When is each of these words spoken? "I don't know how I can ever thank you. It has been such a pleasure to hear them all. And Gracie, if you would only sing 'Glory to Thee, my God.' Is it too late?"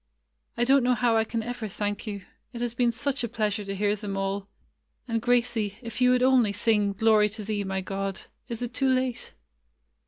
"I 0.57 0.63
don't 0.63 0.81
know 0.81 0.95
how 0.95 1.15
I 1.15 1.23
can 1.23 1.43
ever 1.43 1.67
thank 1.67 2.07
you. 2.07 2.23
It 2.53 2.61
has 2.61 2.73
been 2.73 2.91
such 2.91 3.23
a 3.23 3.29
pleasure 3.29 3.63
to 3.63 3.75
hear 3.75 3.95
them 3.95 4.17
all. 4.17 4.47
And 5.07 5.21
Gracie, 5.21 5.77
if 5.83 6.01
you 6.01 6.09
would 6.09 6.23
only 6.23 6.53
sing 6.53 6.93
'Glory 6.93 7.29
to 7.29 7.43
Thee, 7.43 7.63
my 7.63 7.81
God.' 7.81 8.21
Is 8.49 8.63
it 8.63 8.73
too 8.73 8.89
late?" 8.89 9.35